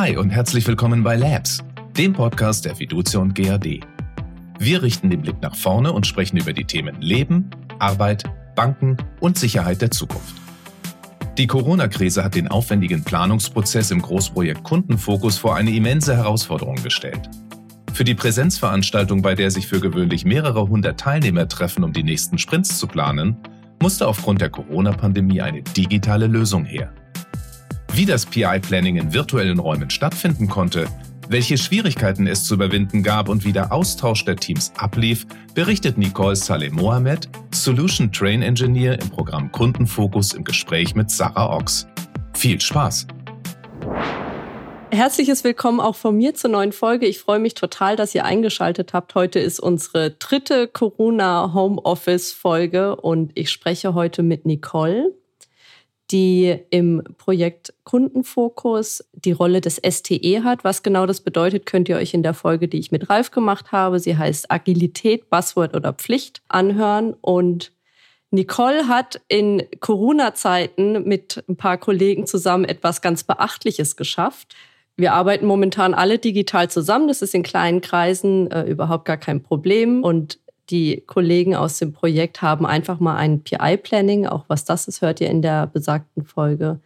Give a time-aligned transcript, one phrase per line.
[0.00, 1.58] Hi und herzlich willkommen bei Labs,
[1.96, 3.80] dem Podcast der Fiducia und GAD.
[4.56, 7.50] Wir richten den Blick nach vorne und sprechen über die Themen Leben,
[7.80, 8.22] Arbeit,
[8.54, 10.36] Banken und Sicherheit der Zukunft.
[11.36, 17.28] Die Corona-Krise hat den aufwendigen Planungsprozess im Großprojekt Kundenfokus vor eine immense Herausforderung gestellt.
[17.92, 22.38] Für die Präsenzveranstaltung, bei der sich für gewöhnlich mehrere hundert Teilnehmer treffen, um die nächsten
[22.38, 23.36] Sprints zu planen,
[23.82, 26.92] musste aufgrund der Corona-Pandemie eine digitale Lösung her.
[27.92, 30.88] Wie das PI-Planning in virtuellen Räumen stattfinden konnte,
[31.28, 36.36] welche Schwierigkeiten es zu überwinden gab und wie der Austausch der Teams ablief, berichtet Nicole
[36.36, 41.86] Saleh Mohamed, Solution Train Engineer im Programm Kundenfokus im Gespräch mit Sarah Ochs.
[42.34, 43.06] Viel Spaß!
[44.90, 47.06] Herzliches Willkommen auch von mir zur neuen Folge.
[47.06, 49.14] Ich freue mich total, dass ihr eingeschaltet habt.
[49.14, 55.14] Heute ist unsere dritte Corona Homeoffice Folge und ich spreche heute mit Nicole,
[56.10, 60.64] die im Projekt Kundenfokus die Rolle des STE hat.
[60.64, 63.72] Was genau das bedeutet, könnt ihr euch in der Folge, die ich mit Ralf gemacht
[63.72, 67.72] habe, sie heißt Agilität, Buzzword oder Pflicht, anhören und
[68.30, 74.54] Nicole hat in Corona-Zeiten mit ein paar Kollegen zusammen etwas ganz Beachtliches geschafft.
[74.96, 77.08] Wir arbeiten momentan alle digital zusammen.
[77.08, 80.02] Das ist in kleinen Kreisen äh, überhaupt gar kein Problem.
[80.04, 85.02] Und die Kollegen aus dem Projekt haben einfach mal ein PI-Planning, auch was das ist,
[85.02, 86.80] hört ihr in der besagten Folge,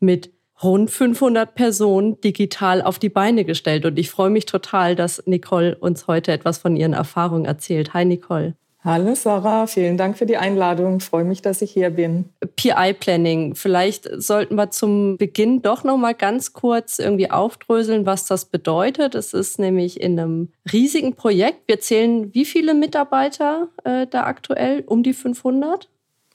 [0.00, 0.30] mit
[0.62, 3.84] rund 500 Personen digital auf die Beine gestellt.
[3.84, 7.94] Und ich freue mich total, dass Nicole uns heute etwas von ihren Erfahrungen erzählt.
[7.94, 8.54] Hi Nicole.
[8.84, 10.96] Hallo Sarah, vielen Dank für die Einladung.
[10.96, 12.30] Ich freue mich, dass ich hier bin.
[12.56, 13.54] PI Planning.
[13.54, 19.14] Vielleicht sollten wir zum Beginn doch noch mal ganz kurz irgendwie aufdröseln, was das bedeutet.
[19.14, 21.68] Es ist nämlich in einem riesigen Projekt.
[21.68, 24.82] Wir zählen wie viele Mitarbeiter äh, da aktuell?
[24.84, 25.88] Um die 500?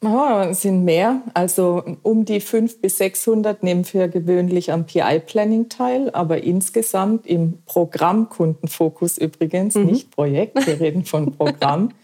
[0.06, 1.24] Oh, sind mehr.
[1.34, 7.58] Also um die 500 bis 600 nehmen wir gewöhnlich am PI-Planning teil, aber insgesamt im
[7.66, 9.88] Programmkundenfokus übrigens, mhm.
[9.88, 11.90] nicht Projekt, wir reden von Programm.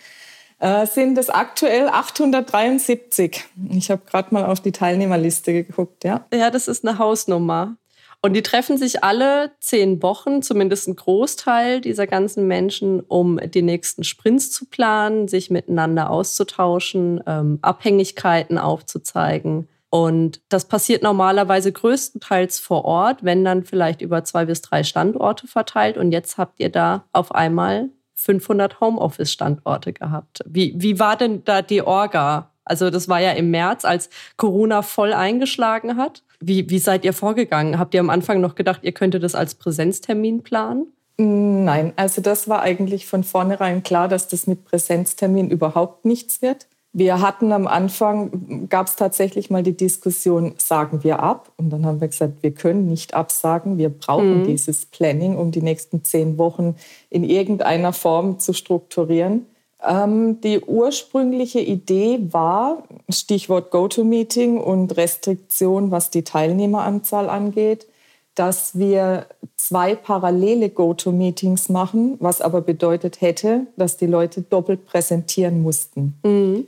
[0.63, 3.43] äh, sind es aktuell 873.
[3.71, 6.25] Ich habe gerade mal auf die Teilnehmerliste geguckt, ja.
[6.33, 7.75] Ja, das ist eine Hausnummer.
[8.21, 13.61] Und die treffen sich alle zehn Wochen, zumindest ein Großteil dieser ganzen Menschen, um die
[13.61, 19.67] nächsten Sprints zu planen, sich miteinander auszutauschen, ähm, Abhängigkeiten aufzuzeigen.
[19.89, 25.45] Und das passiert normalerweise größtenteils vor Ort, wenn dann vielleicht über zwei bis drei Standorte
[25.45, 25.97] verteilt.
[25.97, 27.89] Und jetzt habt ihr da auf einmal
[28.23, 30.41] 500 Homeoffice-Standorte gehabt.
[30.45, 32.49] Wie, wie war denn da die Orga?
[32.65, 36.23] Also das war ja im März, als Corona voll eingeschlagen hat.
[36.39, 37.77] Wie, wie seid ihr vorgegangen?
[37.77, 40.87] Habt ihr am Anfang noch gedacht, ihr könntet das als Präsenztermin planen?
[41.17, 46.67] Nein, also das war eigentlich von vornherein klar, dass das mit Präsenztermin überhaupt nichts wird.
[46.95, 51.51] Wir hatten am Anfang, gab es tatsächlich mal die Diskussion, sagen wir ab?
[51.57, 53.79] Und dann haben wir gesagt, wir können nicht absagen.
[53.79, 54.45] Wir brauchen mhm.
[54.45, 56.75] dieses Planning, um die nächsten zehn Wochen
[57.09, 59.47] in irgendeiner Form zu strukturieren.
[59.83, 67.87] Ähm, die ursprüngliche Idee war, Stichwort GoToMeeting und Restriktion, was die Teilnehmeranzahl angeht,
[68.35, 69.25] dass wir
[69.57, 76.19] zwei parallele GoToMeetings machen, was aber bedeutet hätte, dass die Leute doppelt präsentieren mussten.
[76.23, 76.67] Mhm.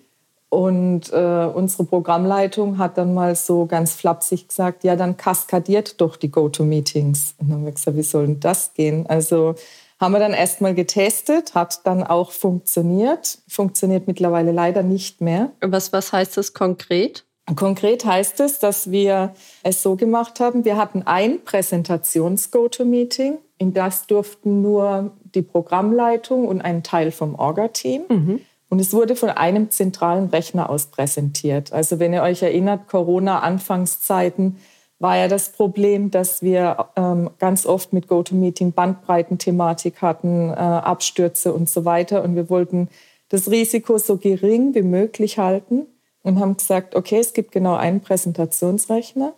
[0.50, 6.16] Und äh, unsere Programmleitung hat dann mal so ganz flapsig gesagt, ja, dann kaskadiert doch
[6.16, 7.36] die GoToMeetings.
[7.40, 9.06] Und dann haben wir gesagt, wie soll denn das gehen?
[9.08, 9.56] Also
[10.00, 15.52] haben wir dann erst mal getestet, hat dann auch funktioniert, funktioniert mittlerweile leider nicht mehr.
[15.62, 17.26] Was, was heißt das konkret?
[17.56, 24.08] Konkret heißt es, dass wir es so gemacht haben, wir hatten ein Präsentations-GoToMeeting, in das
[24.08, 28.04] durften nur die Programmleitung und ein Teil vom Orga-Team.
[28.10, 28.42] Mhm.
[28.70, 31.72] Und es wurde von einem zentralen Rechner aus präsentiert.
[31.72, 34.58] Also wenn ihr euch erinnert, Corona-Anfangszeiten
[35.00, 41.53] war ja das Problem, dass wir ähm, ganz oft mit GoToMeeting Bandbreitenthematik hatten, äh, Abstürze
[41.53, 42.24] und so weiter.
[42.24, 42.90] Und wir wollten
[43.30, 45.88] das Risiko so gering wie möglich halten
[46.24, 49.34] und haben gesagt, okay, es gibt genau einen Präsentationsrechner,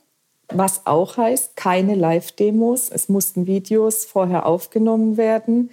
[0.50, 2.90] was auch heißt, keine Live-Demos.
[2.90, 5.72] Es mussten Videos vorher aufgenommen werden.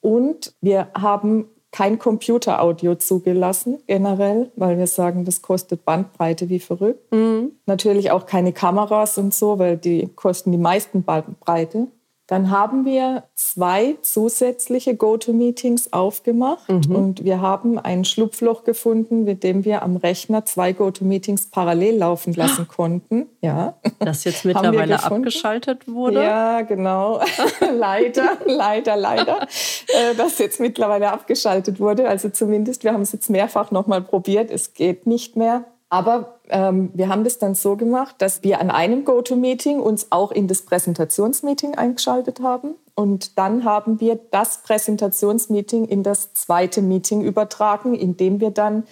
[0.00, 7.12] Und wir haben kein Computeraudio zugelassen, generell, weil wir sagen, das kostet Bandbreite wie verrückt.
[7.12, 7.52] Mhm.
[7.66, 11.88] Natürlich auch keine Kameras und so, weil die kosten die meisten Bandbreite.
[12.26, 16.96] Dann haben wir zwei zusätzliche GoToMeetings aufgemacht mhm.
[16.96, 22.34] und wir haben ein Schlupfloch gefunden, mit dem wir am Rechner zwei GoToMeetings parallel laufen
[22.34, 23.28] lassen konnten.
[23.42, 23.74] Ja.
[24.00, 26.24] Das jetzt mittlerweile abgeschaltet wurde?
[26.24, 27.20] Ja, genau.
[27.60, 29.42] leider, leider, leider.
[29.42, 32.08] Äh, das jetzt mittlerweile abgeschaltet wurde.
[32.08, 34.50] Also zumindest, wir haben es jetzt mehrfach nochmal probiert.
[34.50, 35.64] Es geht nicht mehr.
[35.96, 40.30] Aber ähm, wir haben das dann so gemacht, dass wir an einem GoToMeeting uns auch
[40.30, 42.74] in das Präsentationsmeeting eingeschaltet haben.
[42.94, 48.82] Und dann haben wir das Präsentationsmeeting in das zweite Meeting übertragen, indem wir dann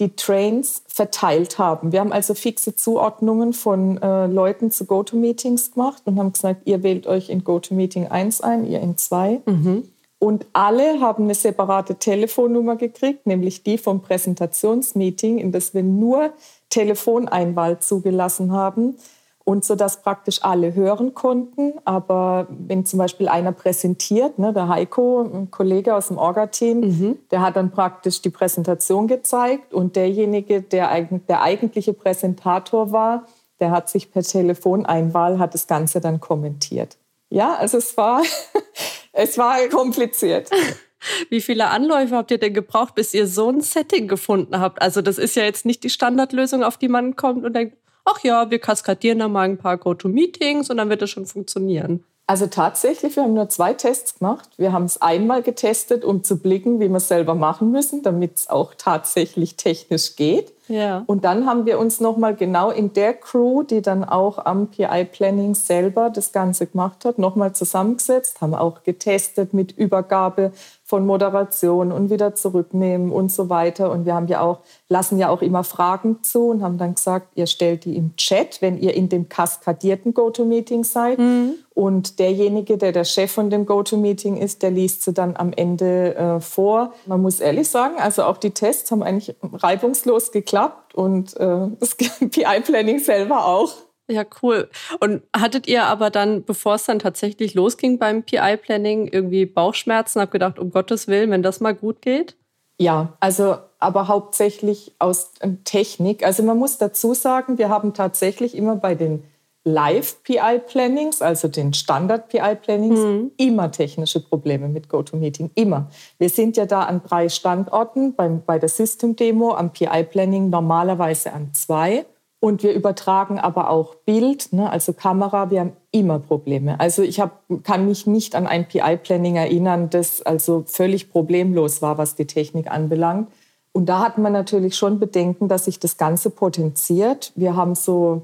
[0.00, 1.92] die Trains verteilt haben.
[1.92, 6.82] Wir haben also fixe Zuordnungen von äh, Leuten zu GoToMeetings gemacht und haben gesagt, ihr
[6.82, 9.40] wählt euch in GoToMeeting 1 ein, ihr in 2.
[9.46, 9.88] Mhm.
[10.20, 16.30] Und alle haben eine separate Telefonnummer gekriegt, nämlich die vom Präsentationsmeeting, in das wir nur
[16.68, 18.96] Telefoneinwahl zugelassen haben
[19.44, 21.72] und so dass praktisch alle hören konnten.
[21.86, 27.18] Aber wenn zum Beispiel einer präsentiert, ne, der Heiko, ein Kollege aus dem Orga-Team, mhm.
[27.30, 33.24] der hat dann praktisch die Präsentation gezeigt und derjenige, der, der eigentliche Präsentator war,
[33.58, 36.98] der hat sich per Telefoneinwahl, hat das Ganze dann kommentiert.
[37.30, 38.22] Ja, also es war,
[39.20, 40.50] es war kompliziert.
[41.30, 44.82] Wie viele Anläufe habt ihr denn gebraucht, bis ihr so ein Setting gefunden habt?
[44.82, 48.22] Also das ist ja jetzt nicht die Standardlösung, auf die man kommt und denkt, ach
[48.22, 52.04] ja, wir kaskadieren da mal ein paar Go-To-Meetings und dann wird das schon funktionieren.
[52.26, 54.48] Also tatsächlich, wir haben nur zwei Tests gemacht.
[54.56, 58.36] Wir haben es einmal getestet, um zu blicken, wie wir es selber machen müssen, damit
[58.36, 60.52] es auch tatsächlich technisch geht.
[60.70, 61.02] Ja.
[61.06, 65.54] Und dann haben wir uns nochmal genau in der Crew, die dann auch am PI-Planning
[65.54, 70.52] selber das Ganze gemacht hat, nochmal zusammengesetzt, haben auch getestet mit Übergabe
[70.90, 73.92] von Moderation und wieder zurücknehmen und so weiter.
[73.92, 74.58] Und wir haben ja auch,
[74.88, 78.60] lassen ja auch immer Fragen zu und haben dann gesagt, ihr stellt die im Chat,
[78.60, 81.20] wenn ihr in dem kaskadierten GoToMeeting seid.
[81.20, 81.54] Mhm.
[81.74, 86.16] Und derjenige, der der Chef von dem GoToMeeting ist, der liest sie dann am Ende
[86.16, 86.92] äh, vor.
[87.06, 90.59] Man muss ehrlich sagen, also auch die Tests haben eigentlich reibungslos geklappt
[90.94, 93.72] und äh, das PI-Planning selber auch.
[94.10, 94.68] Ja, cool.
[94.98, 100.20] Und hattet ihr aber dann, bevor es dann tatsächlich losging beim PI-Planning, irgendwie Bauchschmerzen?
[100.20, 102.36] Hab gedacht, um Gottes Willen, wenn das mal gut geht?
[102.80, 106.24] Ja, also aber hauptsächlich aus äh, Technik.
[106.24, 109.22] Also man muss dazu sagen, wir haben tatsächlich immer bei den
[109.64, 113.30] Live-PI-Plannings, also den Standard-PI-Plannings, mhm.
[113.36, 115.50] immer technische Probleme mit GoToMeeting.
[115.54, 115.88] Immer.
[116.18, 121.52] Wir sind ja da an drei Standorten, beim, bei der System-Demo, am PI-Planning normalerweise an
[121.52, 122.06] zwei.
[122.42, 125.50] Und wir übertragen aber auch Bild, ne, also Kamera.
[125.50, 126.80] Wir haben immer Probleme.
[126.80, 131.98] Also ich hab, kann mich nicht an ein PI-Planning erinnern, das also völlig problemlos war,
[131.98, 133.28] was die Technik anbelangt.
[133.72, 137.32] Und da hat man natürlich schon Bedenken, dass sich das Ganze potenziert.
[137.36, 138.22] Wir haben so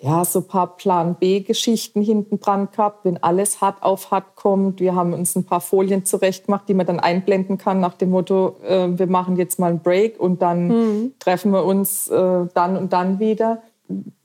[0.00, 4.78] ja, so ein paar Plan B-Geschichten hinten dran gehabt, wenn alles hart auf hart kommt.
[4.78, 8.56] Wir haben uns ein paar Folien zurechtgemacht, die man dann einblenden kann nach dem Motto,
[8.64, 11.12] äh, wir machen jetzt mal einen Break und dann mhm.
[11.18, 13.62] treffen wir uns äh, dann und dann wieder.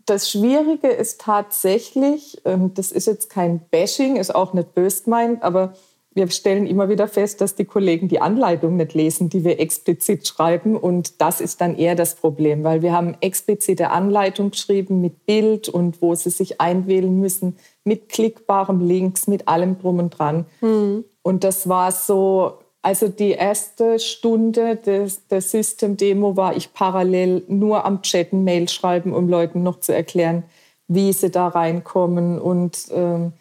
[0.05, 5.41] Das Schwierige ist tatsächlich, ähm, das ist jetzt kein Bashing, ist auch nicht böse gemeint,
[5.41, 5.73] aber
[6.15, 10.27] wir stellen immer wieder fest, dass die Kollegen die Anleitung nicht lesen, die wir explizit
[10.27, 10.77] schreiben.
[10.77, 15.69] Und das ist dann eher das Problem, weil wir haben explizite Anleitung geschrieben mit Bild
[15.69, 20.45] und wo sie sich einwählen müssen, mit klickbarem Links, mit allem drum und dran.
[20.62, 21.04] Mhm.
[21.24, 27.86] Und das war so, also die erste Stunde des, der System-Demo war ich parallel nur
[27.86, 30.44] am Chatten, Mail schreiben, um Leuten noch zu erklären,
[30.88, 33.33] wie sie da reinkommen und ähm,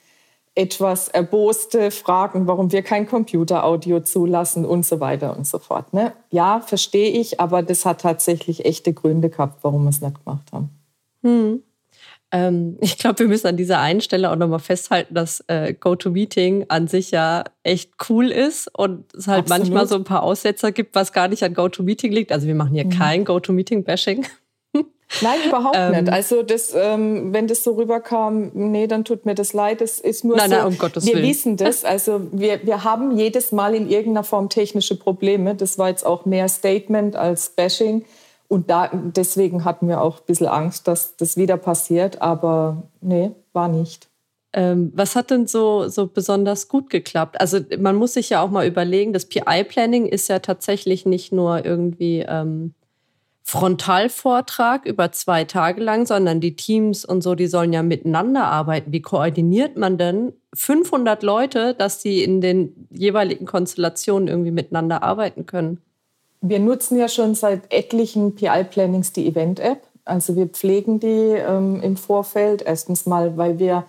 [0.55, 5.95] etwas erboste Fragen, warum wir kein Computeraudio zulassen und so weiter und so fort.
[5.95, 6.13] Ne?
[6.31, 10.53] Ja, verstehe ich, aber das hat tatsächlich echte Gründe gehabt, warum wir es nicht gemacht
[10.53, 10.71] haben.
[11.23, 11.63] Hm.
[12.33, 16.67] Ähm, ich glaube, wir müssen an dieser einen Stelle auch nochmal festhalten, dass äh, GoToMeeting
[16.69, 19.61] an sich ja echt cool ist und es halt Absolut.
[19.61, 22.33] manchmal so ein paar Aussetzer gibt, was gar nicht an GoToMeeting liegt.
[22.33, 22.91] Also wir machen hier mhm.
[22.91, 24.27] kein GoToMeeting-Bashing.
[25.21, 26.13] Nein, überhaupt ähm, nicht.
[26.13, 29.81] Also das, ähm, wenn das so rüberkam, nee, dann tut mir das leid.
[29.81, 30.57] Das ist nur nein, so.
[30.57, 31.29] Nein, um Gottes wir Willen.
[31.29, 31.85] wissen das.
[31.93, 35.55] Also wir, wir haben jedes Mal in irgendeiner Form technische Probleme.
[35.55, 38.05] Das war jetzt auch mehr Statement als Bashing.
[38.49, 42.23] Und da, deswegen hatten wir auch ein bisschen Angst, dass das wieder passiert.
[42.23, 44.09] Aber nee, war nicht.
[44.55, 47.41] Ähm, was hat denn so, so besonders gut geklappt?
[47.41, 51.65] Also man muss sich ja auch mal überlegen, das PI-Planning ist ja tatsächlich nicht nur
[51.65, 52.75] irgendwie ähm,
[53.45, 58.93] Frontalvortrag über zwei Tage lang, sondern die Teams und so, die sollen ja miteinander arbeiten.
[58.93, 65.47] Wie koordiniert man denn 500 Leute, dass sie in den jeweiligen Konstellationen irgendwie miteinander arbeiten
[65.47, 65.81] können?
[66.41, 69.83] Wir nutzen ja schon seit etlichen PI-Plannings die Event-App.
[70.05, 72.63] Also wir pflegen die ähm, im Vorfeld.
[72.63, 73.85] Erstens mal, weil wir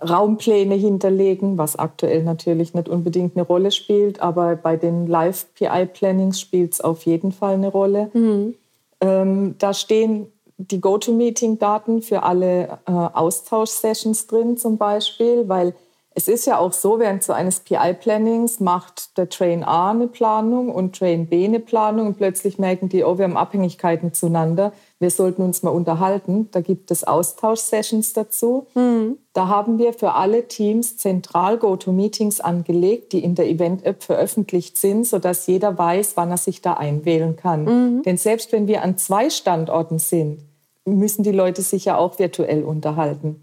[0.00, 6.74] Raumpläne hinterlegen, was aktuell natürlich nicht unbedingt eine Rolle spielt, aber bei den Live-PI-Plannings spielt
[6.74, 8.10] es auf jeden Fall eine Rolle.
[8.12, 8.54] Mhm.
[9.00, 15.74] Ähm, da stehen die GoToMeeting-Daten für alle äh, Austauschsessions drin zum Beispiel, weil
[16.18, 20.70] es ist ja auch so, während so eines PI-Plannings macht der Train A eine Planung
[20.70, 24.72] und Train B eine Planung und plötzlich merken die, oh, wir haben Abhängigkeiten zueinander.
[24.98, 26.48] wir sollten uns mal unterhalten.
[26.52, 28.66] Da gibt es Austauschsessions dazu.
[28.74, 29.18] Mhm.
[29.36, 35.06] Da haben wir für alle Teams zentral Go-To-Meetings angelegt, die in der Event-App veröffentlicht sind,
[35.06, 37.64] sodass jeder weiß, wann er sich da einwählen kann.
[37.64, 38.02] Mhm.
[38.02, 40.38] Denn selbst wenn wir an zwei Standorten sind,
[40.86, 43.42] müssen die Leute sich ja auch virtuell unterhalten.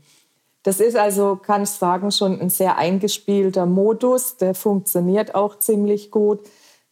[0.64, 4.38] Das ist also, kann ich sagen, schon ein sehr eingespielter Modus.
[4.38, 6.40] Der funktioniert auch ziemlich gut.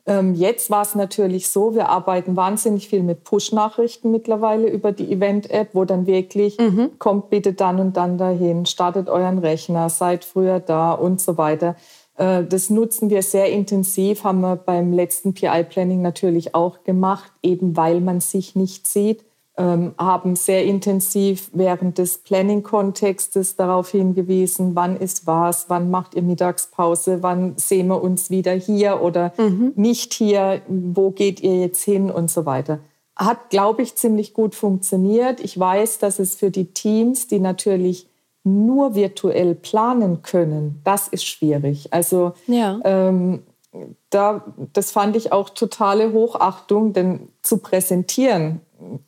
[0.05, 5.12] Ähm, jetzt war es natürlich so, wir arbeiten wahnsinnig viel mit Push-Nachrichten mittlerweile über die
[5.12, 6.91] Event-App, wo dann wirklich mhm.
[6.98, 11.75] kommt bitte dann und dann dahin, startet euren Rechner, seid früher da und so weiter.
[12.17, 17.77] Äh, das nutzen wir sehr intensiv, haben wir beim letzten PI-Planning natürlich auch gemacht, eben
[17.77, 19.24] weil man sich nicht sieht
[19.62, 27.22] haben sehr intensiv während des Planning-Kontextes darauf hingewiesen, wann ist was, wann macht ihr Mittagspause,
[27.22, 29.74] wann sehen wir uns wieder hier oder mhm.
[29.75, 32.80] nicht hier, wo geht ihr jetzt hin und so weiter.
[33.15, 35.39] Hat, glaube ich, ziemlich gut funktioniert.
[35.41, 38.08] Ich weiß, dass es für die Teams, die natürlich
[38.44, 41.94] nur virtuell planen können, das ist schwierig.
[41.94, 42.80] Also ja.
[42.84, 43.44] ähm,
[44.10, 48.62] da, das fand ich auch totale Hochachtung, denn zu präsentieren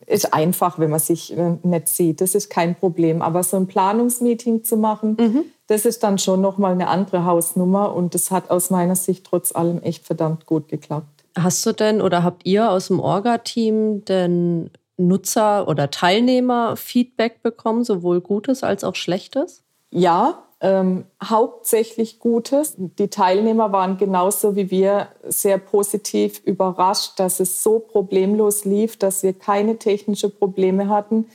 [0.05, 2.21] ist einfach, wenn man sich äh, nicht sieht.
[2.21, 3.21] Das ist kein Problem.
[3.21, 5.43] Aber so ein Planungsmeeting zu machen, mhm.
[5.67, 7.95] das ist dann schon nochmal eine andere Hausnummer.
[7.95, 11.25] Und das hat aus meiner Sicht trotz allem echt verdammt gut geklappt.
[11.37, 18.21] Hast du denn oder habt ihr aus dem Orga-Team denn Nutzer- oder Teilnehmer-Feedback bekommen, sowohl
[18.21, 19.63] Gutes als auch Schlechtes?
[19.89, 22.75] Ja, ähm, hauptsächlich Gutes.
[22.77, 29.23] Die Teilnehmer waren genauso wie wir sehr positiv überrascht, dass es so problemlos lief, dass
[29.23, 31.27] wir keine technischen Probleme hatten.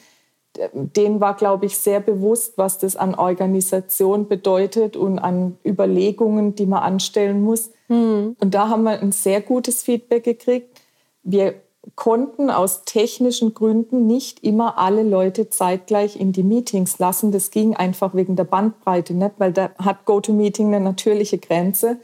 [0.73, 6.67] Denen war, glaube ich, sehr bewusst, was das an Organisation bedeutet und an Überlegungen, die
[6.67, 7.71] man anstellen muss.
[7.89, 8.35] Mhm.
[8.41, 10.81] Und da haben wir ein sehr gutes Feedback gekriegt.
[11.23, 11.55] Wir
[11.95, 17.33] konnten aus technischen Gründen nicht immer alle Leute zeitgleich in die Meetings lassen.
[17.33, 21.99] Das ging einfach wegen der Bandbreite nicht, weil da hat GoToMeeting eine natürliche Grenze.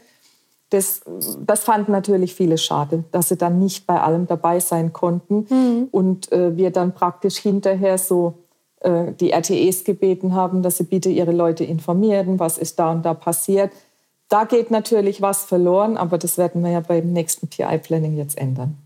[0.69, 1.01] Das,
[1.45, 5.87] das fanden natürlich viele schade, dass sie dann nicht bei allem dabei sein konnten mhm.
[5.91, 8.33] und äh, wir dann praktisch hinterher so
[8.79, 13.05] äh, die RTEs gebeten haben, dass sie bitte ihre Leute informieren, was ist da und
[13.05, 13.71] da passiert.
[14.27, 18.77] Da geht natürlich was verloren, aber das werden wir ja beim nächsten PI-Planning jetzt ändern.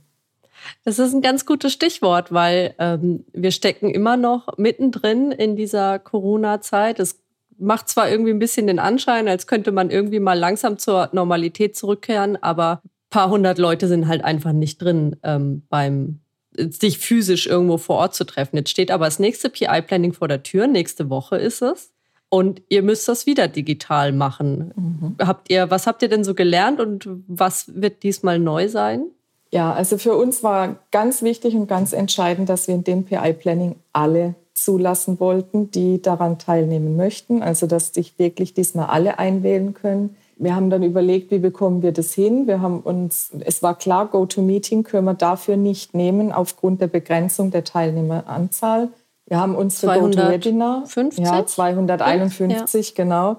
[0.85, 5.99] Das ist ein ganz gutes Stichwort, weil ähm, wir stecken immer noch mittendrin in dieser
[5.99, 6.99] Corona-Zeit.
[6.99, 7.21] Es
[7.57, 11.75] macht zwar irgendwie ein bisschen den Anschein, als könnte man irgendwie mal langsam zur Normalität
[11.75, 16.19] zurückkehren, aber ein paar hundert Leute sind halt einfach nicht drin ähm, beim
[16.55, 18.57] sich physisch irgendwo vor Ort zu treffen.
[18.57, 20.67] Jetzt steht aber das nächste PI-Planning vor der Tür.
[20.67, 21.93] Nächste Woche ist es.
[22.29, 24.71] Und ihr müsst das wieder digital machen.
[24.75, 25.15] Mhm.
[25.25, 29.07] Habt ihr, was habt ihr denn so gelernt und was wird diesmal neu sein?
[29.51, 33.75] Ja, also für uns war ganz wichtig und ganz entscheidend, dass wir in dem PI-Planning
[33.93, 37.41] alle zulassen wollten, die daran teilnehmen möchten.
[37.41, 40.15] Also dass sich wirklich diesmal alle einwählen können.
[40.37, 42.47] Wir haben dann überlegt, wie bekommen wir das hin?
[42.47, 47.51] Wir haben uns, es war klar, GoToMeeting können wir dafür nicht nehmen aufgrund der Begrenzung
[47.51, 48.89] der Teilnehmeranzahl.
[49.25, 50.85] Wir haben uns für GoToWebinar,
[51.17, 53.03] ja, 251, ja.
[53.03, 53.37] genau,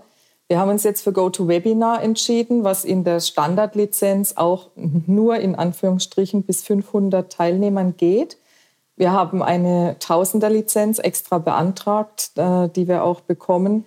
[0.50, 6.42] wir haben uns jetzt für GoToWebinar entschieden, was in der Standardlizenz auch nur in Anführungsstrichen
[6.42, 8.37] bis 500 Teilnehmern geht.
[8.97, 13.87] Wir haben eine Tausender-Lizenz extra beantragt, äh, die wir auch bekommen,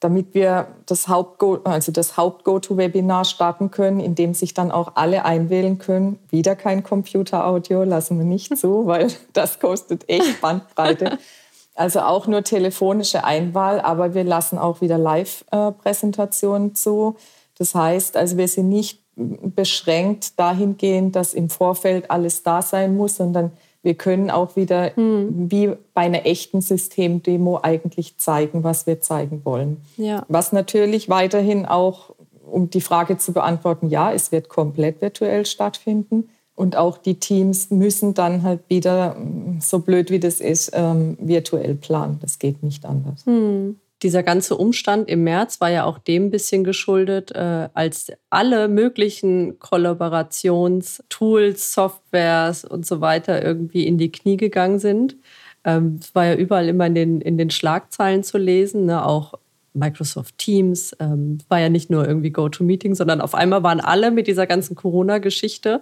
[0.00, 5.26] damit wir das Haupt also das Haupt-GoToWebinar starten können, in dem sich dann auch alle
[5.26, 6.18] einwählen können.
[6.30, 11.18] Wieder kein Computer-Audio, lassen wir nicht zu, weil das kostet echt Bandbreite.
[11.74, 17.16] Also auch nur telefonische Einwahl, aber wir lassen auch wieder Live-Präsentationen zu.
[17.56, 23.16] Das heißt, also wir sind nicht beschränkt dahingehend, dass im Vorfeld alles da sein muss,
[23.16, 25.50] sondern wir können auch wieder hm.
[25.50, 29.78] wie bei einer echten Systemdemo eigentlich zeigen, was wir zeigen wollen.
[29.96, 30.24] Ja.
[30.28, 32.14] Was natürlich weiterhin auch,
[32.50, 36.28] um die Frage zu beantworten, ja, es wird komplett virtuell stattfinden.
[36.60, 39.16] Und auch die Teams müssen dann halt wieder,
[39.60, 42.18] so blöd wie das ist, ähm, virtuell planen.
[42.20, 43.24] Das geht nicht anders.
[43.24, 43.76] Hm.
[44.02, 48.68] Dieser ganze Umstand im März war ja auch dem ein bisschen geschuldet, äh, als alle
[48.68, 55.16] möglichen Kollaborationstools, Softwares und so weiter irgendwie in die Knie gegangen sind.
[55.64, 59.06] Ähm, es war ja überall immer in den, in den Schlagzeilen zu lesen, ne?
[59.06, 59.32] auch
[59.72, 64.26] Microsoft Teams, ähm, war ja nicht nur irgendwie GoToMeeting, sondern auf einmal waren alle mit
[64.26, 65.80] dieser ganzen Corona-Geschichte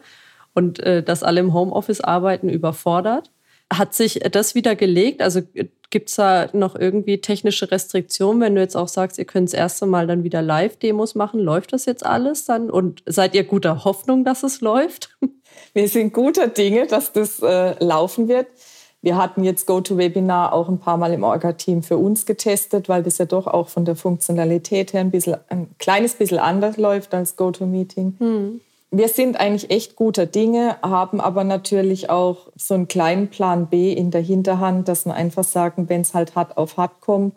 [0.58, 3.30] und äh, dass alle im Homeoffice arbeiten, überfordert.
[3.72, 5.22] Hat sich das wieder gelegt?
[5.22, 5.40] Also
[5.90, 9.54] gibt es da noch irgendwie technische Restriktionen, wenn du jetzt auch sagst, ihr könnt das
[9.54, 11.38] erste Mal dann wieder Live-Demos machen?
[11.38, 12.70] Läuft das jetzt alles dann?
[12.70, 15.16] Und seid ihr guter Hoffnung, dass es läuft?
[15.74, 18.48] Wir sind guter Dinge, dass das äh, laufen wird.
[19.00, 23.18] Wir hatten jetzt GoToWebinar auch ein paar Mal im Orga-Team für uns getestet, weil das
[23.18, 27.36] ja doch auch von der Funktionalität her ein, bisschen, ein kleines bisschen anders läuft als
[27.36, 28.16] GoToMeeting.
[28.18, 28.60] Hm.
[28.90, 33.92] Wir sind eigentlich echt guter Dinge, haben aber natürlich auch so einen kleinen Plan B
[33.92, 37.36] in der Hinterhand, dass wir einfach sagen, wenn es halt hart auf hart kommt,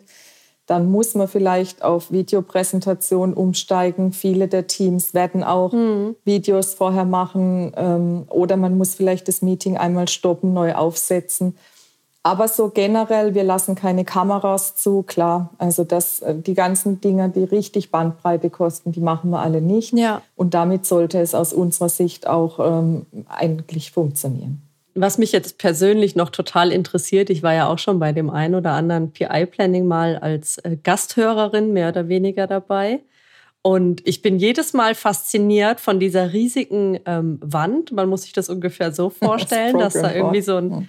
[0.66, 4.12] dann muss man vielleicht auf Videopräsentation umsteigen.
[4.12, 6.16] Viele der Teams werden auch mhm.
[6.24, 11.58] Videos vorher machen ähm, oder man muss vielleicht das Meeting einmal stoppen, neu aufsetzen.
[12.24, 15.50] Aber so generell, wir lassen keine Kameras zu, klar.
[15.58, 19.92] Also das, äh, die ganzen Dinge, die richtig Bandbreite kosten, die machen wir alle nicht.
[19.92, 20.22] Ja.
[20.36, 24.62] Und damit sollte es aus unserer Sicht auch ähm, eigentlich funktionieren.
[24.94, 28.54] Was mich jetzt persönlich noch total interessiert, ich war ja auch schon bei dem einen
[28.54, 33.00] oder anderen PI-Planning mal als äh, Gasthörerin mehr oder weniger dabei.
[33.62, 37.92] Und ich bin jedes Mal fasziniert von dieser riesigen ähm, Wand.
[37.92, 40.88] Man muss sich das ungefähr so vorstellen, das dass da irgendwie so ein.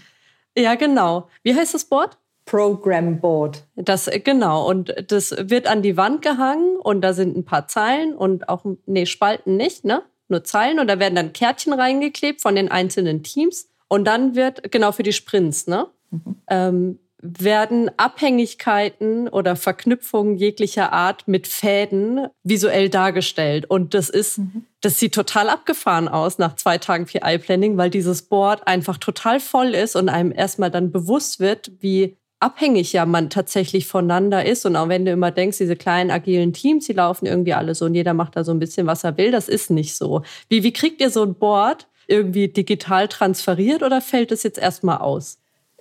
[0.57, 1.29] Ja, genau.
[1.43, 2.17] Wie heißt das Board?
[2.45, 3.63] Program Board.
[3.75, 4.67] Das, äh, genau.
[4.67, 8.65] Und das wird an die Wand gehangen und da sind ein paar Zeilen und auch,
[8.85, 10.03] nee, Spalten nicht, ne?
[10.27, 13.69] Nur Zeilen und da werden dann Kärtchen reingeklebt von den einzelnen Teams.
[13.87, 15.87] Und dann wird, genau für die Sprints, ne?
[16.11, 16.35] Mhm.
[16.49, 23.65] Ähm, werden Abhängigkeiten oder Verknüpfungen jeglicher Art mit Fäden visuell dargestellt.
[23.69, 24.65] Und das ist, mhm.
[24.81, 29.73] das sieht total abgefahren aus nach zwei Tagen PI-Planning, weil dieses Board einfach total voll
[29.73, 34.65] ist und einem erstmal dann bewusst wird, wie abhängig ja man tatsächlich voneinander ist.
[34.65, 37.85] Und auch wenn du immer denkst, diese kleinen agilen Teams, die laufen irgendwie alle so
[37.85, 40.23] und jeder macht da so ein bisschen, was er will, das ist nicht so.
[40.49, 44.97] Wie, wie kriegt ihr so ein Board irgendwie digital transferiert oder fällt es jetzt erstmal
[44.97, 45.39] aus?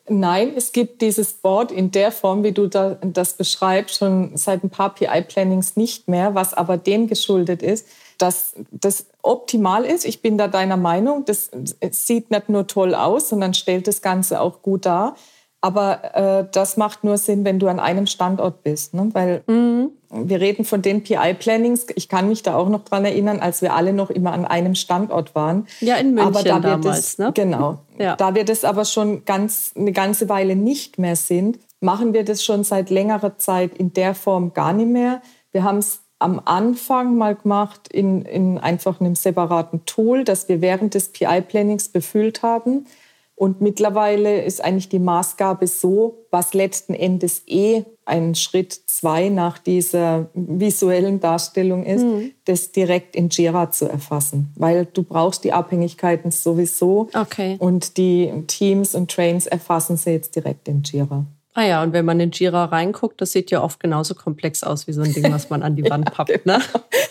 [0.08, 4.64] Nein, es gibt dieses Board in der Form, wie du da, das beschreibst, schon seit
[4.64, 7.86] ein paar PI-Plannings nicht mehr, was aber dem geschuldet ist,
[8.18, 10.04] dass das optimal ist.
[10.04, 11.24] Ich bin da deiner Meinung.
[11.24, 11.50] Das
[11.90, 15.16] sieht nicht nur toll aus, sondern stellt das Ganze auch gut dar.
[15.64, 18.94] Aber äh, das macht nur Sinn, wenn du an einem Standort bist.
[18.94, 19.10] Ne?
[19.12, 19.90] Weil mhm.
[20.10, 21.86] wir reden von den PI-Plannings.
[21.94, 24.74] Ich kann mich da auch noch dran erinnern, als wir alle noch immer an einem
[24.74, 25.68] Standort waren.
[25.78, 26.98] Ja, in München aber da damals.
[26.98, 27.30] Es, ne?
[27.32, 27.78] Genau.
[27.96, 28.16] Ja.
[28.16, 32.44] Da wir das aber schon ganz, eine ganze Weile nicht mehr sind, machen wir das
[32.44, 35.22] schon seit längerer Zeit in der Form gar nicht mehr.
[35.52, 40.60] Wir haben es am Anfang mal gemacht in, in einfach einem separaten Tool, das wir
[40.60, 42.86] während des PI-Plannings befüllt haben
[43.34, 49.58] und mittlerweile ist eigentlich die Maßgabe so, was letzten Endes eh ein Schritt zwei nach
[49.58, 52.32] dieser visuellen Darstellung ist, mhm.
[52.44, 54.52] das direkt in Jira zu erfassen.
[54.56, 57.08] Weil du brauchst die Abhängigkeiten sowieso.
[57.14, 57.56] Okay.
[57.58, 61.26] Und die Teams und Trains erfassen sie jetzt direkt in Jira.
[61.54, 64.86] Ah ja, und wenn man in Jira reinguckt, das sieht ja oft genauso komplex aus
[64.86, 66.30] wie so ein Ding, was man an die Wand pappt.
[66.30, 66.62] ja, ne?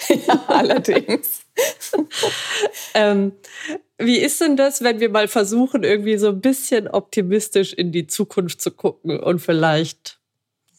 [0.08, 0.24] genau.
[0.28, 1.46] ja, allerdings.
[2.96, 3.34] ähm,
[4.00, 8.08] wie ist denn das, wenn wir mal versuchen, irgendwie so ein bisschen optimistisch in die
[8.08, 10.20] Zukunft zu gucken und vielleicht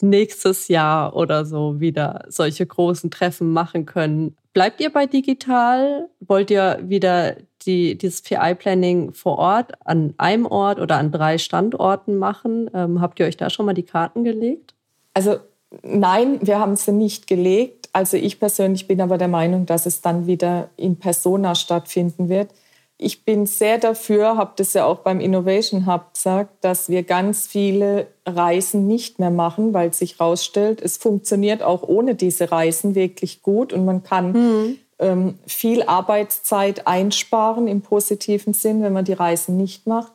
[0.01, 4.37] nächstes Jahr oder so wieder solche großen Treffen machen können?
[4.55, 6.09] Bleibt ihr bei digital?
[6.19, 12.17] Wollt ihr wieder die, dieses PI-Planning vor Ort an einem Ort oder an drei Standorten
[12.17, 12.71] machen?
[12.75, 14.75] Ähm, habt ihr euch da schon mal die Karten gelegt?
[15.15, 15.37] Also
[15.83, 17.89] nein, wir haben sie nicht gelegt.
[17.93, 22.51] Also ich persönlich bin aber der Meinung, dass es dann wieder in Persona stattfinden wird.
[22.99, 27.49] Ich bin sehr dafür, habe das ja auch beim Innovation Hub gesagt, dass wir ganz
[27.49, 33.43] viele Reisen nicht mehr machen, weil sich herausstellt, es funktioniert auch ohne diese Reisen wirklich
[33.43, 34.79] gut und man kann mhm.
[34.99, 40.13] Ähm, viel Arbeitszeit einsparen im positiven Sinn, wenn man die Reisen nicht macht.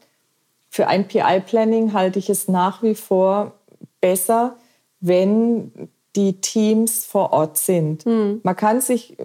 [0.70, 3.54] Für ein PI-Planning halte ich es nach wie vor
[4.02, 4.58] besser,
[5.00, 8.06] wenn die Teams vor Ort sind.
[8.06, 8.42] Mhm.
[8.44, 9.18] Man kann sich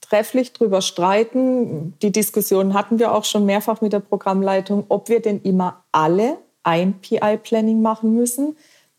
[0.00, 1.94] trefflich darüber streiten.
[2.02, 6.38] Die Diskussion hatten wir auch schon mehrfach mit der Programmleitung, ob wir denn immer alle
[6.62, 8.56] ein PI-Planning machen müssen.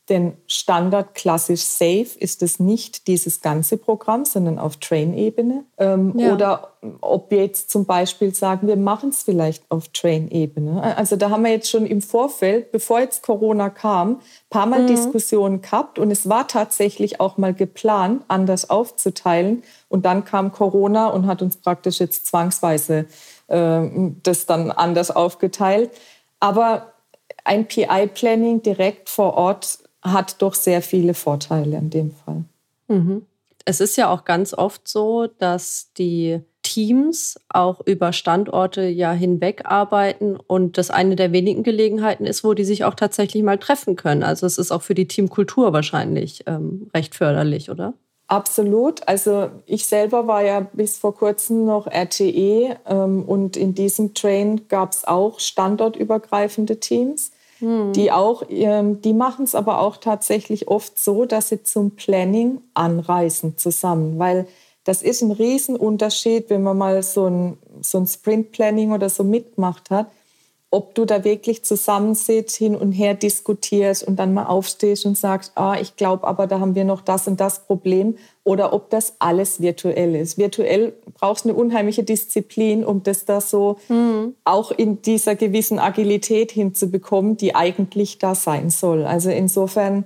[0.10, 5.66] Denn Standard klassisch Safe ist es nicht dieses ganze Programm, sondern auf Train-Ebene.
[5.78, 6.34] Ähm, ja.
[6.34, 10.82] Oder ob wir jetzt zum Beispiel sagen, wir machen es vielleicht auf Train-Ebene.
[10.96, 14.84] Also da haben wir jetzt schon im Vorfeld, bevor jetzt Corona kam, ein paar Mal
[14.84, 14.88] mhm.
[14.88, 16.00] Diskussionen gehabt.
[16.00, 19.64] Und es war tatsächlich auch mal geplant, anders aufzuteilen.
[19.90, 23.08] Und dann kam Corona und hat uns praktisch jetzt zwangsweise
[23.48, 23.82] äh,
[24.24, 25.92] das dann anders aufgeteilt.
[26.40, 26.94] Aber
[27.44, 29.80] ein PI-Planning direkt vor Ort
[30.12, 32.44] hat doch sehr viele Vorteile in dem Fall.
[32.88, 33.26] Mhm.
[33.66, 39.62] Es ist ja auch ganz oft so, dass die Teams auch über Standorte ja hinweg
[39.66, 43.96] arbeiten und das eine der wenigen Gelegenheiten ist, wo die sich auch tatsächlich mal treffen
[43.96, 44.24] können.
[44.24, 47.94] Also es ist auch für die Teamkultur wahrscheinlich ähm, recht förderlich, oder?
[48.28, 49.08] Absolut.
[49.08, 54.68] Also ich selber war ja bis vor kurzem noch RTE ähm, und in diesem Train
[54.68, 57.32] gab es auch standortübergreifende Teams.
[57.60, 57.94] Mhm.
[57.94, 62.62] die auch, ähm, die machen es aber auch tatsächlich oft so, dass sie zum Planning
[62.74, 64.48] anreisen zusammen, weil
[64.84, 69.90] das ist ein Riesenunterschied, wenn man mal so ein, so ein Sprint-Planning oder so mitgemacht
[69.90, 70.08] hat
[70.70, 75.54] ob du da wirklich zusammensitzt, hin und her diskutierst und dann mal aufstehst und sagst,
[75.56, 79.16] ah, ich glaube aber, da haben wir noch das und das Problem oder ob das
[79.20, 80.38] alles virtuell ist.
[80.38, 84.36] Virtuell brauchst du eine unheimliche Disziplin, um das da so mhm.
[84.44, 89.06] auch in dieser gewissen Agilität hinzubekommen, die eigentlich da sein soll.
[89.06, 90.04] Also insofern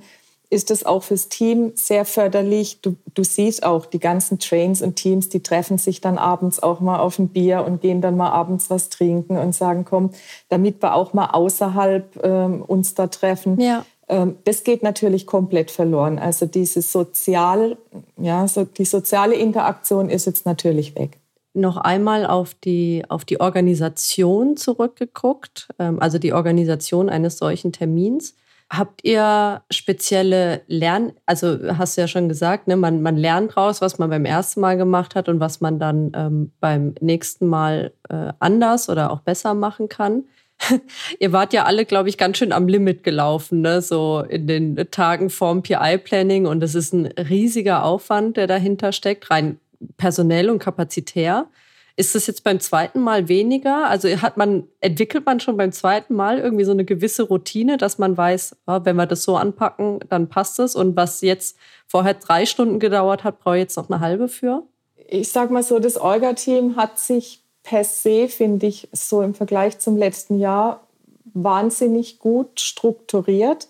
[0.52, 2.82] ist es auch fürs Team sehr förderlich.
[2.82, 6.82] Du, du siehst auch die ganzen Trains und Teams, die treffen sich dann abends auch
[6.82, 10.12] mal auf ein Bier und gehen dann mal abends was trinken und sagen, komm,
[10.50, 13.60] damit wir auch mal außerhalb ähm, uns da treffen.
[13.62, 13.86] Ja.
[14.10, 16.20] Ähm, das geht natürlich komplett verloren.
[16.20, 17.78] Also diese sozial,
[18.18, 21.18] ja, so die soziale Interaktion ist jetzt natürlich weg
[21.54, 28.36] noch einmal auf die, auf die Organisation zurückgeguckt, ähm, also die Organisation eines solchen Termins.
[28.74, 33.82] Habt ihr spezielle Lern, also hast du ja schon gesagt, ne, man, man lernt raus,
[33.82, 37.92] was man beim ersten Mal gemacht hat und was man dann ähm, beim nächsten Mal
[38.08, 40.24] äh, anders oder auch besser machen kann.
[41.20, 43.82] ihr wart ja alle, glaube ich, ganz schön am Limit gelaufen, ne?
[43.82, 49.30] so in den Tagen vorm PI-Planning und es ist ein riesiger Aufwand, der dahinter steckt,
[49.32, 49.60] rein
[49.98, 51.48] personell und kapazitär.
[51.96, 53.88] Ist das jetzt beim zweiten Mal weniger?
[53.88, 57.98] Also hat man, entwickelt man schon beim zweiten Mal irgendwie so eine gewisse Routine, dass
[57.98, 60.76] man weiß, ja, wenn wir das so anpacken, dann passt es.
[60.76, 64.64] Und was jetzt vorher drei Stunden gedauert hat, brauche ich jetzt noch eine halbe für?
[65.08, 69.80] Ich sag mal so, das Orga-Team hat sich per se, finde ich, so im Vergleich
[69.80, 70.88] zum letzten Jahr
[71.34, 73.68] wahnsinnig gut strukturiert.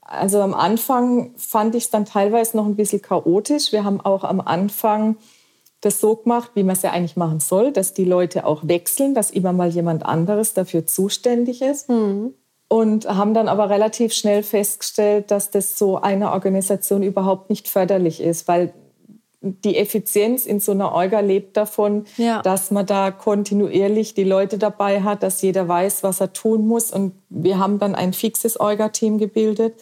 [0.00, 3.72] Also am Anfang fand ich es dann teilweise noch ein bisschen chaotisch.
[3.72, 5.16] Wir haben auch am Anfang
[5.86, 9.14] das so gemacht, wie man es ja eigentlich machen soll, dass die Leute auch wechseln,
[9.14, 11.88] dass immer mal jemand anderes dafür zuständig ist.
[11.88, 12.34] Mhm.
[12.68, 18.20] Und haben dann aber relativ schnell festgestellt, dass das so einer Organisation überhaupt nicht förderlich
[18.20, 18.74] ist, weil
[19.40, 22.42] die Effizienz in so einer Orga lebt davon, ja.
[22.42, 26.90] dass man da kontinuierlich die Leute dabei hat, dass jeder weiß, was er tun muss.
[26.90, 29.74] Und wir haben dann ein fixes Orga-Team gebildet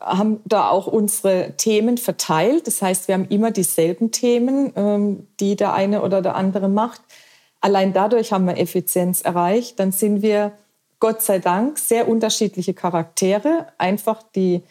[0.00, 2.66] haben da auch unsere Themen verteilt.
[2.66, 7.02] Das heißt, wir haben immer dieselben Themen, ähm, die der eine oder der andere macht.
[7.60, 9.78] Allein dadurch haben wir Effizienz erreicht.
[9.78, 10.52] Dann sind wir,
[10.98, 13.66] Gott sei Dank, sehr unterschiedliche Charaktere.
[13.78, 14.62] Einfach die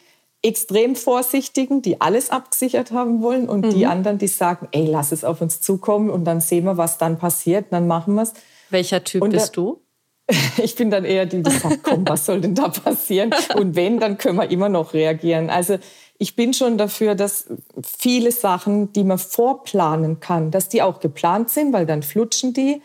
[0.42, 3.70] extrem Vorsichtigen, die alles abgesichert haben wollen und mhm.
[3.70, 6.98] die anderen, die sagen, ey, lass es auf uns zukommen und dann sehen wir, was
[6.98, 8.32] dann passiert, dann machen wir es.
[8.70, 9.82] Welcher Typ und bist du?
[10.62, 13.30] Ich bin dann eher die, die sagt, komm, was soll denn da passieren?
[13.56, 15.50] Und wenn, dann können wir immer noch reagieren.
[15.50, 15.78] Also
[16.18, 17.46] ich bin schon dafür, dass
[17.82, 22.82] viele Sachen, die man vorplanen kann, dass die auch geplant sind, weil dann flutschen die.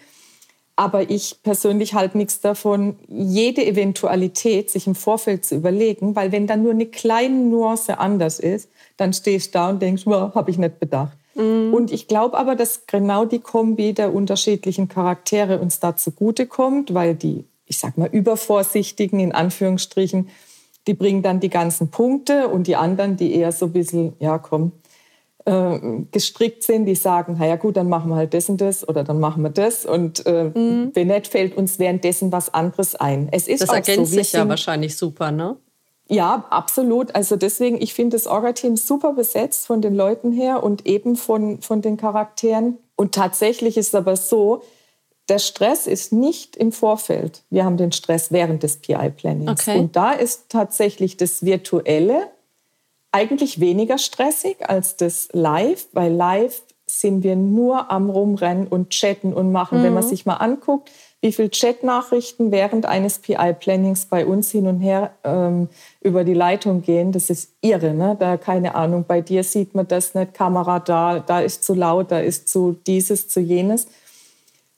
[0.78, 6.48] Aber ich persönlich halte nichts davon, jede Eventualität sich im Vorfeld zu überlegen, weil wenn
[6.48, 10.52] dann nur eine kleine Nuance anders ist, dann stehst du da und denkst, wow, habe
[10.52, 11.18] ich nicht bedacht.
[11.36, 11.74] Mhm.
[11.74, 17.16] Und ich glaube aber, dass genau die Kombi der unterschiedlichen Charaktere uns da zugutekommt, weil
[17.16, 20.30] die, ich sag mal, übervorsichtigen in Anführungsstrichen,
[20.88, 24.38] die bringen dann die ganzen Punkte und die anderen, die eher so ein bisschen, ja
[24.38, 24.72] komm,
[25.46, 25.80] äh,
[26.12, 29.04] gestrickt sind, die sagen, na ja gut, dann machen wir halt das und das oder
[29.04, 30.92] dann machen wir das und äh, mhm.
[30.94, 33.30] wenn nicht, fällt uns währenddessen was anderes ein.
[33.32, 35.58] Es ist das ergänzt so, sich ja wahrscheinlich super, ne?
[36.08, 37.16] Ja, absolut.
[37.16, 41.62] Also deswegen, ich finde das Orga-Team super besetzt von den Leuten her und eben von,
[41.62, 42.78] von den Charakteren.
[42.96, 44.62] Und tatsächlich ist es aber so,
[45.30, 47.42] der Stress ist nicht im Vorfeld.
[47.50, 49.62] Wir haben den Stress während des PI-Plannings.
[49.62, 49.80] Okay.
[49.80, 52.30] Und da ist tatsächlich das Virtuelle
[53.12, 59.34] eigentlich weniger stressig als das Live, weil live sind wir nur am Rumrennen und chatten
[59.34, 59.80] und machen.
[59.80, 59.84] Mhm.
[59.84, 60.10] Wenn man mhm.
[60.10, 60.92] sich mal anguckt,
[61.26, 66.84] wie viele Chatnachrichten während eines PI-Plannings bei uns hin und her ähm, über die Leitung
[66.84, 67.96] gehen, das ist irre.
[67.96, 68.16] Ne?
[68.20, 72.12] Da keine Ahnung, bei dir sieht man das nicht, Kamera da, da ist zu laut,
[72.12, 73.88] da ist zu dieses, zu jenes.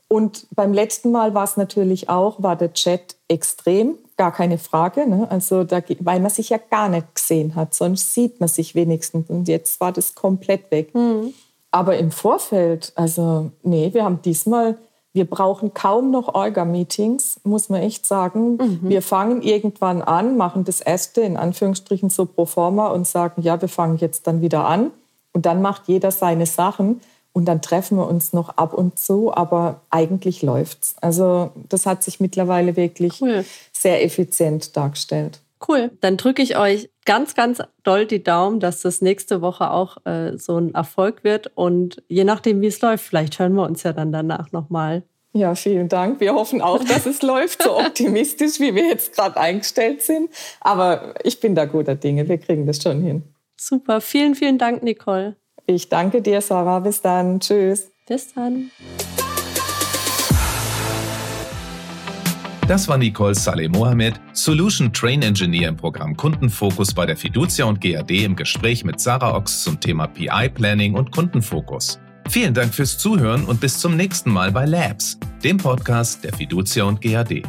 [0.07, 5.05] Und beim letzten Mal war es natürlich auch, war der Chat extrem, gar keine Frage.
[5.05, 5.27] Ne?
[5.29, 9.29] Also da, weil man sich ja gar nicht gesehen hat, sonst sieht man sich wenigstens.
[9.29, 10.95] Und jetzt war das komplett weg.
[10.95, 11.33] Mhm.
[11.71, 14.77] Aber im Vorfeld, also nee, wir haben diesmal
[15.17, 18.57] wir brauchen kaum noch Orga-Meetings, muss man echt sagen.
[18.57, 18.79] Mhm.
[18.83, 23.59] Wir fangen irgendwann an, machen das erste in Anführungsstrichen so pro forma und sagen, ja,
[23.59, 24.91] wir fangen jetzt dann wieder an.
[25.33, 27.01] Und dann macht jeder seine Sachen
[27.33, 30.95] und dann treffen wir uns noch ab und zu, aber eigentlich läuft's.
[31.01, 33.43] Also das hat sich mittlerweile wirklich cool.
[33.73, 35.39] sehr effizient dargestellt.
[35.65, 35.91] Cool.
[36.01, 40.37] Dann drücke ich euch ganz, ganz doll die Daumen, dass das nächste Woche auch äh,
[40.37, 41.51] so ein Erfolg wird.
[41.55, 45.03] Und je nachdem, wie es läuft, vielleicht hören wir uns ja dann danach nochmal.
[45.33, 46.19] Ja, vielen Dank.
[46.19, 50.29] Wir hoffen auch, dass es läuft, so optimistisch, wie wir jetzt gerade eingestellt sind.
[50.61, 52.27] Aber ich bin da guter Dinge.
[52.27, 53.23] Wir kriegen das schon hin.
[53.55, 54.01] Super.
[54.01, 55.35] Vielen, vielen Dank, Nicole.
[55.65, 56.79] Ich danke dir, Sarah.
[56.79, 57.39] Bis dann.
[57.39, 57.91] Tschüss.
[58.07, 58.71] Bis dann.
[62.67, 67.79] Das war Nicole Saleh Mohamed, Solution Train Engineer im Programm Kundenfokus bei der Fiducia und
[67.79, 71.97] GAD im Gespräch mit Sarah Ochs zum Thema PI Planning und Kundenfokus.
[72.27, 76.83] Vielen Dank fürs Zuhören und bis zum nächsten Mal bei Labs, dem Podcast der Fiducia
[76.83, 77.43] und GAD.